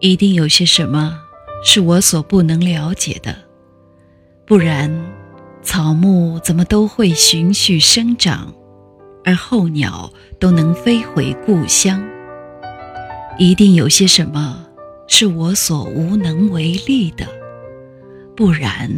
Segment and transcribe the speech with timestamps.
[0.00, 1.20] 一定有些什么
[1.64, 3.36] 是我所不能了解的，
[4.46, 4.88] 不然
[5.60, 8.54] 草木怎么都会循序生长，
[9.24, 12.00] 而候鸟都能飞回故乡。
[13.38, 14.64] 一定有些什么
[15.08, 17.26] 是我所无能为力的，
[18.36, 18.88] 不然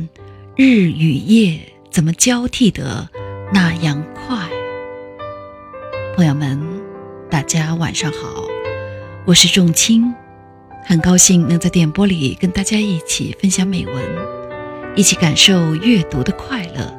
[0.54, 1.58] 日与夜
[1.90, 3.08] 怎么交替得
[3.52, 4.36] 那样快？
[6.14, 6.60] 朋友们，
[7.30, 8.44] 大家晚上好，
[9.24, 10.14] 我是仲青。
[10.84, 13.94] 很高兴能在电波里跟大家一起分享美文，
[14.96, 16.92] 一起感受阅读的快乐。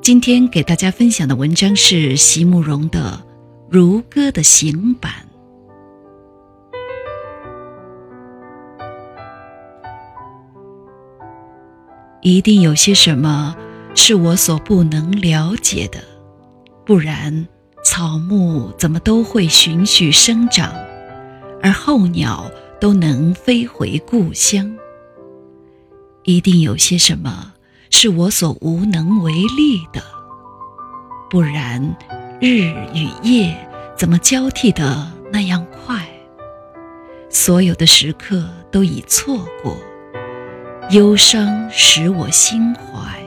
[0.00, 3.20] 今天给大家分享的文章是席慕容的
[3.68, 5.10] 《如歌的行板》。
[12.22, 13.56] 一定有些什么
[13.94, 15.98] 是我所不能了解的，
[16.86, 17.48] 不然
[17.84, 20.72] 草木怎么都会循序生长，
[21.60, 22.48] 而候鸟。
[22.84, 24.76] 都能飞回故乡。
[26.24, 27.54] 一定有些什么
[27.88, 30.02] 是我所无能为力的，
[31.30, 31.96] 不然
[32.42, 32.58] 日
[32.92, 33.56] 与夜
[33.96, 36.06] 怎么交替的那样快？
[37.30, 39.78] 所有的时刻都已错过，
[40.90, 43.18] 忧伤使我心怀。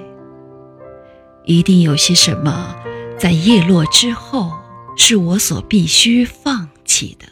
[1.45, 2.75] 一定有些什么
[3.17, 4.53] 在叶落之后
[4.95, 7.25] 是我所必须放弃的。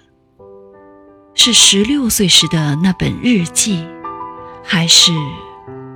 [1.37, 3.85] 是十六岁时的那本日记，
[4.63, 5.11] 还是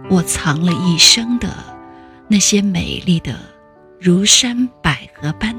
[0.10, 1.50] 我藏了一生的
[2.28, 3.40] 那些美丽的
[4.00, 5.59] 如山百合般